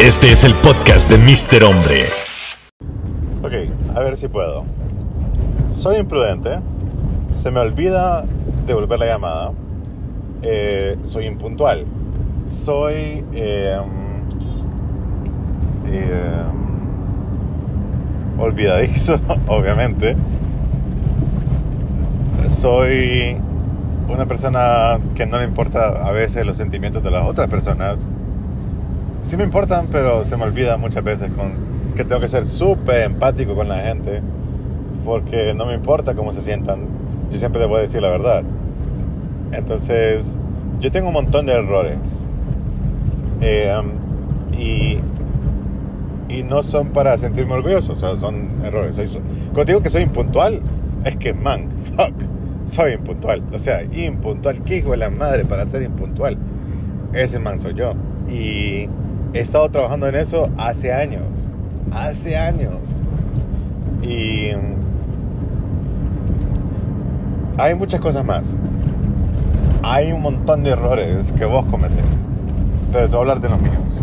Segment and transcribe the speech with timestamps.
[0.00, 1.62] Este es el podcast de Mr.
[1.62, 2.04] Hombre.
[3.42, 3.52] Ok,
[3.94, 4.64] a ver si puedo.
[5.72, 6.58] Soy imprudente.
[7.28, 8.24] Se me olvida
[8.66, 9.52] devolver la llamada.
[10.40, 11.84] Eh, soy impuntual.
[12.46, 13.26] Soy...
[13.34, 13.78] eh,
[15.86, 16.42] eh,
[18.38, 20.16] olvidadizo, obviamente.
[22.48, 23.36] Soy
[24.08, 28.08] una persona que no le importa a veces los sentimientos de las otras personas.
[29.22, 31.52] Sí me importan, pero se me olvida muchas veces con
[31.94, 34.22] que tengo que ser súper empático con la gente
[35.04, 36.86] porque no me importa cómo se sientan.
[37.30, 38.42] Yo siempre les voy a decir la verdad.
[39.52, 40.38] Entonces,
[40.80, 42.24] yo tengo un montón de errores.
[43.40, 44.98] Eh, um, y,
[46.28, 48.94] y no son para sentirme orgulloso, o sea, son errores.
[48.94, 49.08] Soy,
[49.52, 50.60] cuando digo que soy impuntual,
[51.04, 52.14] es que, man, fuck,
[52.66, 53.42] soy impuntual.
[53.52, 56.36] O sea, impuntual, ¿qué hijo de la madre para ser impuntual?
[57.12, 57.90] Ese man soy yo.
[58.28, 58.88] Y
[59.32, 61.50] he estado trabajando en eso hace años.
[61.92, 62.96] Hace años.
[64.02, 64.80] Y mm,
[67.58, 68.56] hay muchas cosas más.
[69.82, 72.26] Hay un montón de errores que vos cometés.
[72.92, 74.00] Pero te voy a hablar de los míos.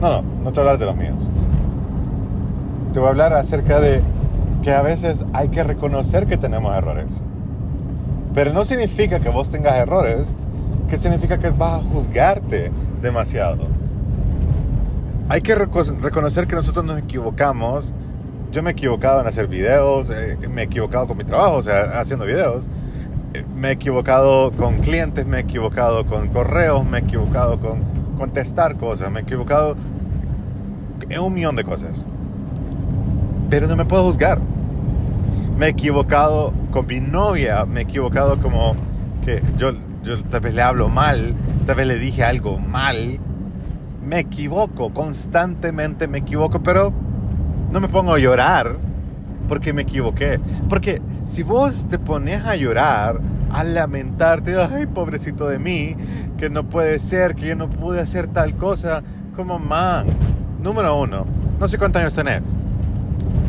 [0.00, 1.30] No, no, no te voy a hablar de los míos.
[2.92, 4.02] Te voy a hablar acerca de
[4.62, 7.22] que a veces hay que reconocer que tenemos errores.
[8.34, 10.34] Pero no significa que vos tengas errores,
[10.88, 13.81] que significa que vas a juzgarte demasiado.
[15.28, 17.92] Hay que reco- reconocer que nosotros nos equivocamos.
[18.50, 21.62] Yo me he equivocado en hacer videos, eh, me he equivocado con mi trabajo, o
[21.62, 22.68] sea, haciendo videos.
[23.34, 27.80] Eh, Me he equivocado con clientes, me he equivocado con correos, me he equivocado con
[28.18, 29.74] contestar cosas, me he equivocado
[31.08, 32.04] en un millón de cosas.
[33.48, 34.38] Pero no me puedo juzgar.
[35.58, 38.74] Me he equivocado con mi novia, me he equivocado como
[39.24, 39.70] que yo,
[40.02, 41.34] yo tal vez le hablo mal,
[41.66, 43.18] tal vez le dije algo mal.
[44.04, 46.92] Me equivoco, constantemente me equivoco, pero
[47.70, 48.76] no me pongo a llorar
[49.48, 50.40] porque me equivoqué.
[50.68, 53.20] Porque si vos te pones a llorar,
[53.52, 55.96] a lamentarte, ay, pobrecito de mí,
[56.36, 59.02] que no puede ser, que yo no pude hacer tal cosa,
[59.36, 60.06] como man.
[60.62, 61.26] Número uno,
[61.58, 62.42] no sé cuántos años tenés,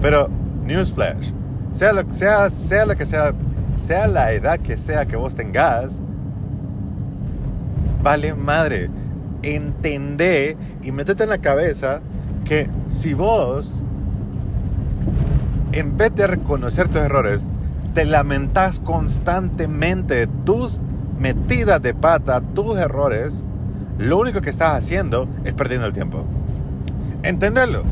[0.00, 0.28] pero
[0.64, 1.30] newsflash,
[1.70, 3.32] sea lo, sea, sea lo que sea,
[3.76, 6.00] sea la edad que sea que vos tengas,
[8.02, 8.90] vale madre,
[9.54, 12.00] entendé y métete en la cabeza
[12.44, 13.82] que si vos
[15.72, 17.50] en vez de reconocer tus errores,
[17.94, 20.80] te lamentas constantemente de tus
[21.18, 23.44] metidas de pata, tus errores,
[23.98, 26.24] lo único que estás haciendo es perdiendo el tiempo.
[27.22, 27.82] Entenderlo.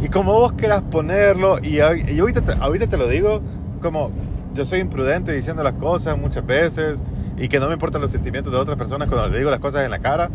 [0.00, 1.80] Y como vos quieras ponerlo, y, y
[2.18, 3.40] ahorita, te, ahorita te lo digo,
[3.80, 4.10] como
[4.54, 7.02] yo soy imprudente diciendo las cosas muchas veces,
[7.36, 9.84] y que no me importan los sentimientos de otras personas cuando le digo las cosas
[9.84, 10.28] en la cara,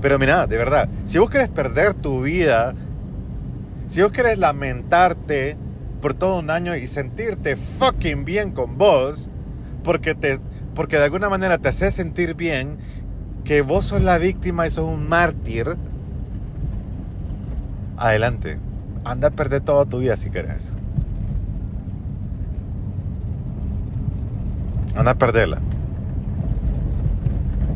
[0.00, 2.74] pero mira, de verdad, si vos querés perder tu vida,
[3.88, 5.56] si vos querés lamentarte
[6.00, 9.28] por todo un año y sentirte fucking bien con vos,
[9.84, 10.38] porque, te,
[10.74, 12.78] porque de alguna manera te hace sentir bien
[13.44, 15.76] que vos sos la víctima y sos un mártir,
[17.96, 18.58] adelante.
[19.04, 20.72] Anda a perder toda tu vida si querés.
[24.94, 25.60] Anda a perderla.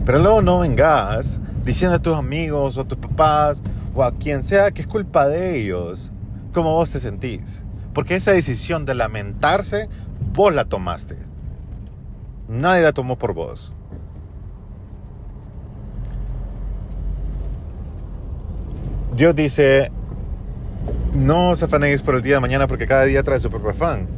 [0.05, 3.63] Pero luego no vengas diciendo a tus amigos o a tus papás
[3.95, 6.11] o a quien sea que es culpa de ellos
[6.53, 7.63] cómo vos te sentís.
[7.93, 9.89] Porque esa decisión de lamentarse,
[10.33, 11.17] vos la tomaste.
[12.49, 13.73] Nadie la tomó por vos.
[19.15, 19.93] Dios dice,
[21.15, 24.09] no os afanéis por el día de mañana porque cada día trae su propio afán.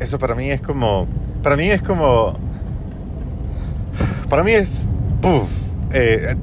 [0.00, 1.06] Eso para mí es como,
[1.42, 2.34] para mí es como,
[4.28, 4.88] para mí es,
[5.20, 5.48] puf,
[5.92, 6.34] eh,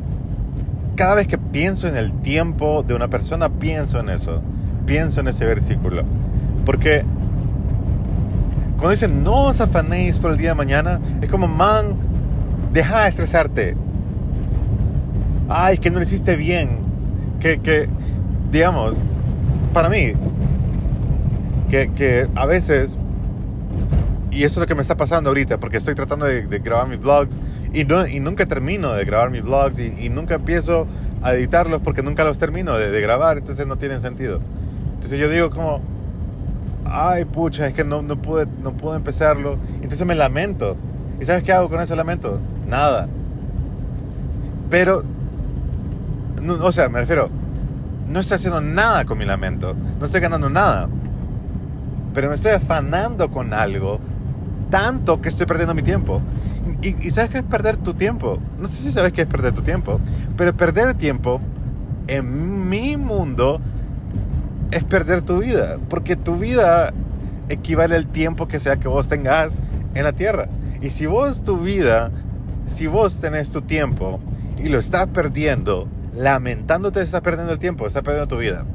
[0.95, 4.41] cada vez que pienso en el tiempo de una persona, pienso en eso,
[4.85, 6.03] pienso en ese versículo.
[6.65, 7.03] Porque
[8.77, 11.95] cuando dicen no os afanéis por el día de mañana, es como, man,
[12.73, 13.75] deja de estresarte.
[15.49, 16.79] Ay, que no lo hiciste bien.
[17.39, 17.89] Que, que
[18.51, 19.01] digamos,
[19.73, 20.13] para mí,
[21.69, 22.97] que, que a veces,
[24.33, 26.87] y eso es lo que me está pasando ahorita, porque estoy tratando de, de grabar
[26.87, 27.37] mis vlogs
[27.73, 30.87] y, no, y nunca termino de grabar mis vlogs y, y nunca empiezo
[31.21, 34.39] a editarlos porque nunca los termino de, de grabar, entonces no tienen sentido.
[34.95, 35.81] Entonces yo digo como,
[36.85, 39.57] ay pucha, es que no, no, pude, no pude empezarlo.
[39.81, 40.77] Entonces me lamento.
[41.19, 42.39] ¿Y sabes qué hago con ese lamento?
[42.67, 43.07] Nada.
[44.69, 45.03] Pero,
[46.41, 47.29] no, o sea, me refiero,
[48.09, 49.75] no estoy haciendo nada con mi lamento.
[49.99, 50.89] No estoy ganando nada.
[52.13, 53.99] Pero me estoy afanando con algo
[54.73, 56.19] tanto que estoy perdiendo mi tiempo.
[56.81, 58.39] Y, y ¿sabes qué es perder tu tiempo?
[58.57, 59.99] No sé si sabes qué es perder tu tiempo,
[60.35, 61.39] pero perder el tiempo
[62.07, 63.61] en mi mundo
[64.71, 66.91] es perder tu vida, porque tu vida
[67.49, 69.61] equivale al tiempo que sea que vos tengas
[69.93, 70.49] en la tierra.
[70.81, 72.09] Y si vos tu vida,
[72.65, 74.21] si vos tenés tu tiempo
[74.57, 78.65] y lo estás perdiendo, lamentándote estás perdiendo el tiempo, estás perdiendo tu vida.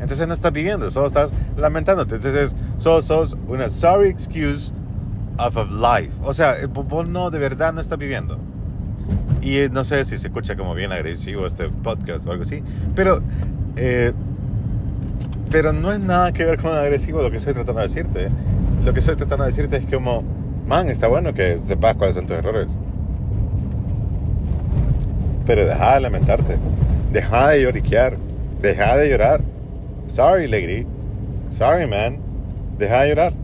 [0.00, 2.16] Entonces no estás viviendo, solo estás lamentándote.
[2.16, 4.72] Entonces sos, sos una sorry excuse
[5.38, 6.12] of life.
[6.22, 8.38] O sea, vos no, de verdad no estás viviendo.
[9.42, 12.62] Y eh, no sé si se escucha como bien agresivo este podcast o algo así,
[12.94, 13.20] pero,
[13.76, 14.12] eh,
[15.50, 18.30] pero no es nada que ver con agresivo lo que estoy tratando de decirte.
[18.84, 20.22] Lo que estoy tratando de decirte es como,
[20.66, 22.68] man, está bueno que sepas cuáles son tus errores.
[25.44, 26.56] Pero deja de lamentarte,
[27.12, 28.16] deja de lloriquear,
[28.62, 29.42] deja de llorar.
[30.08, 30.86] Sorry, lady.
[31.52, 32.18] Sorry, man.
[32.78, 33.43] Deja de llorar.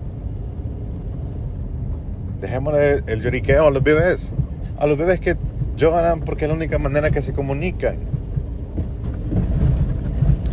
[2.41, 4.35] Dejémosle el lloriqueo a los bebés.
[4.79, 5.37] A los bebés que
[5.77, 7.97] lloran porque es la única manera que se comunican.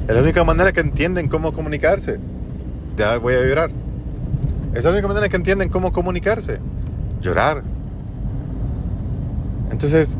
[0.07, 2.19] Es la única manera que entienden cómo comunicarse.
[2.97, 3.71] Ya voy a llorar.
[4.73, 6.59] Es la única manera que entienden cómo comunicarse.
[7.21, 7.63] Llorar.
[9.71, 10.17] Entonces,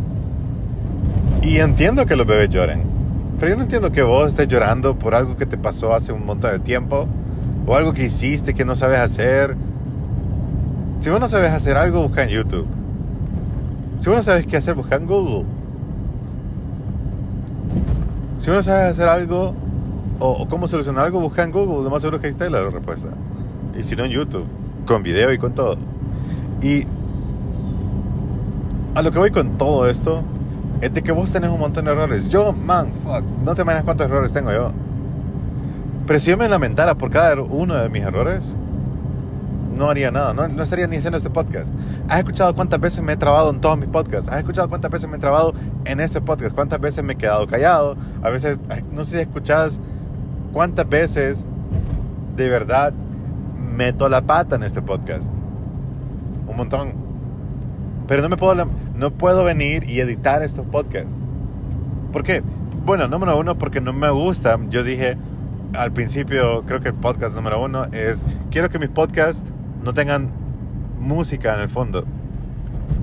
[1.42, 2.82] y entiendo que los bebés lloren.
[3.40, 6.26] Pero yo no entiendo que vos estés llorando por algo que te pasó hace un
[6.26, 7.08] montón de tiempo.
[7.66, 9.56] O algo que hiciste que no sabes hacer.
[10.98, 12.66] Si vos no sabes hacer algo, busca en YouTube.
[14.00, 15.46] Si vos no sabes qué hacer, busca en Google.
[18.40, 19.54] Si vos no sabes hacer algo
[20.20, 21.84] o, cómo solucionar algo, busca en Google.
[21.84, 23.10] Lo más seguro que ahí está la respuesta.
[23.78, 24.46] Y si no en YouTube,
[24.88, 25.78] con video y con todo.
[26.64, 26.86] Y
[28.96, 30.24] a lo que voy con todo esto
[30.82, 32.28] es de que vos tenés un montón de errores.
[32.28, 34.72] Yo, man, fuck, no te imaginas cuántos errores tengo yo.
[36.08, 38.56] Pero si yo me lamentara por cada uno de mis errores,
[39.78, 41.74] no haría nada, no, estaría ni haciendo este podcast.
[42.10, 44.30] ¿Has escuchado cuántas veces me he trabado en todos mis podcasts?
[44.30, 45.54] ¿Has escuchado cuántas veces me he trabado
[45.86, 46.54] en este podcast?
[46.54, 47.96] ¿Cuántas veces me he quedado callado?
[48.22, 48.58] A veces,
[48.92, 49.80] no sé si escuchas
[50.52, 51.46] cuántas veces
[52.36, 52.94] de verdad
[53.76, 55.34] meto la pata en este podcast.
[56.48, 56.94] Un montón.
[58.08, 61.18] Pero no me puedo, no puedo venir y editar estos podcasts.
[62.12, 62.42] ¿Por qué?
[62.86, 64.58] Bueno, número uno, porque no me gusta.
[64.70, 65.18] Yo dije
[65.74, 69.52] al principio, creo que el podcast número uno es, quiero que mis podcasts
[69.88, 70.30] no tengan
[71.00, 72.04] música en el fondo.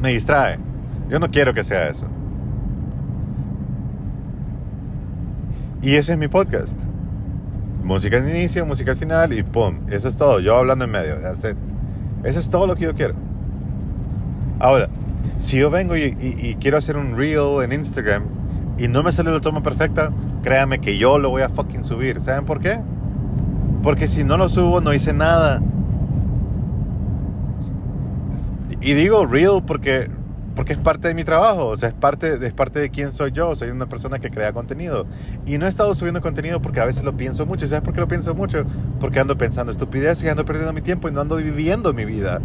[0.02, 0.58] Me distrae.
[1.08, 2.06] Yo no quiero que sea eso.
[5.81, 6.78] Y ese es mi podcast.
[7.82, 9.78] Música al inicio, música al final y ¡pum!
[9.88, 10.40] Eso es todo.
[10.40, 11.16] Yo hablando en medio.
[11.16, 11.54] Eso
[12.22, 13.14] es todo lo que yo quiero.
[14.58, 14.90] Ahora,
[15.38, 18.25] si yo vengo y, quiero hacer un reel en Instagram
[18.76, 22.20] y no me sale la toma perfecta, créanme que yo lo voy a fucking subir.
[22.20, 22.78] ¿Saben por qué?
[23.82, 25.62] Porque si no lo subo, no hice nada.
[28.84, 30.10] Y digo real porque,
[30.54, 33.32] porque es parte de mi trabajo, o sea, es parte, es parte de quién soy
[33.32, 35.06] yo, soy una persona que crea contenido.
[35.46, 37.64] Y no he estado subiendo contenido porque a veces lo pienso mucho.
[37.64, 38.64] ¿Y sabes por qué lo pienso mucho?
[39.00, 42.42] Porque ando pensando estupidez y ando perdiendo mi tiempo y no ando viviendo mi vida.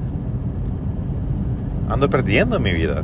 [1.90, 3.04] Ando perdiendo mi vida.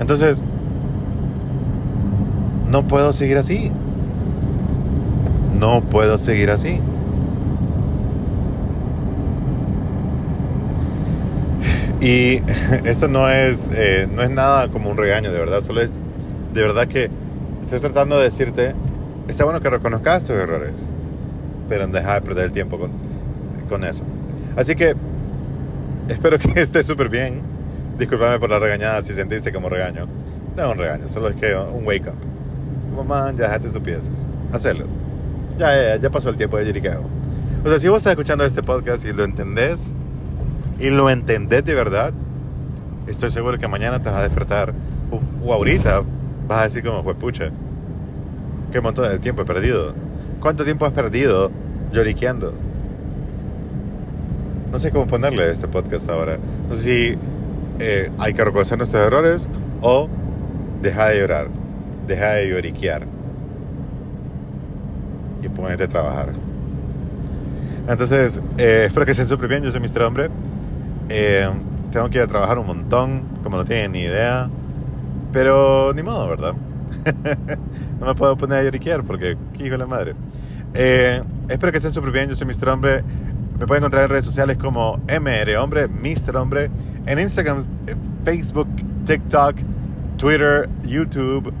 [0.00, 0.42] Entonces,
[2.68, 3.70] no puedo seguir así.
[5.56, 6.80] No puedo seguir así.
[12.00, 12.42] Y
[12.84, 15.60] esto no es, eh, no es nada como un regaño, de verdad.
[15.60, 15.98] Solo es
[16.52, 17.10] de verdad que
[17.62, 18.74] estoy tratando de decirte,
[19.28, 20.72] está bueno que reconozcas tus errores,
[21.68, 22.92] pero deja de perder el tiempo con,
[23.68, 24.04] con eso.
[24.56, 24.94] Así que
[26.08, 27.42] espero que estés súper bien.
[27.98, 30.06] Disculpame por la regañada si sentiste como regaño.
[30.56, 33.04] No es un regaño, solo es que un wake up.
[33.06, 34.28] Man, ya dejaste piezas.
[34.52, 34.86] Hacerlo.
[35.58, 37.02] Ya, ya, ya pasó el tiempo de jeriqueo.
[37.64, 39.94] O sea, si vos estás escuchando este podcast y lo entendés,
[40.78, 42.12] y lo entendés de verdad,
[43.06, 44.74] estoy seguro que mañana te vas a despertar
[45.42, 46.02] o, ahorita
[46.48, 47.50] vas a decir como, fue pucha,
[48.72, 49.94] qué montón de tiempo he perdido.
[50.40, 51.50] ¿Cuánto tiempo has perdido
[51.92, 52.52] lloriqueando?
[54.70, 56.38] No sé cómo ponerle a este podcast ahora.
[56.68, 57.18] No sé si
[57.78, 59.48] eh, hay que reconocer nuestros errores
[59.80, 60.08] o
[60.82, 61.48] deja de llorar,
[62.06, 63.06] deja de lloriquear
[65.42, 66.32] y ponete a trabajar.
[67.88, 69.62] Entonces, eh, espero que estén súper bien.
[69.62, 70.02] Yo soy Mr.
[70.02, 70.30] Hombre.
[71.08, 71.48] Eh,
[71.90, 74.48] tengo que ir a trabajar un montón, como no tienen ni idea.
[75.32, 76.54] Pero ni modo, ¿verdad?
[78.00, 80.14] no me puedo poner a lloriquear porque, hijo de la madre.
[80.74, 82.28] Eh, espero que estén súper bien.
[82.28, 82.68] Yo soy Mr.
[82.68, 83.02] Hombre.
[83.58, 86.36] Me pueden encontrar en redes sociales como MR Hombre, Mr.
[86.36, 86.70] Hombre.
[87.06, 87.64] En Instagram,
[88.24, 88.68] Facebook,
[89.04, 89.56] TikTok,
[90.16, 91.52] Twitter, YouTube,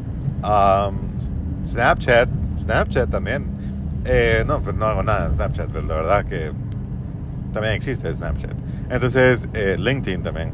[0.42, 0.96] um,
[1.66, 2.28] Snapchat.
[2.58, 3.46] Snapchat también.
[4.04, 6.52] Eh, no, pues no hago nada en Snapchat, pero la verdad que
[7.52, 8.63] también existe Snapchat.
[8.90, 10.52] Entonces, eh, LinkedIn también.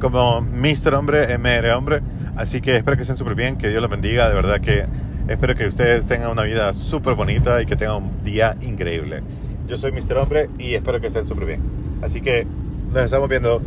[0.00, 0.94] Como Mr.
[0.94, 2.00] Hombre, MR Hombre.
[2.36, 4.84] Así que espero que estén súper bien, que Dios los bendiga, de verdad que
[5.26, 9.22] espero que ustedes tengan una vida súper bonita y que tengan un día increíble.
[9.66, 10.18] Yo soy Mr.
[10.18, 11.62] Hombre y espero que estén súper bien.
[12.02, 12.46] Así que
[12.92, 13.62] nos estamos viendo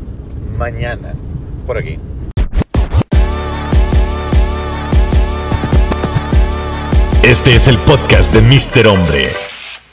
[0.58, 1.14] mañana
[1.66, 2.00] por aquí.
[7.24, 8.88] Este es el podcast de Mr.
[8.88, 9.49] Hombre.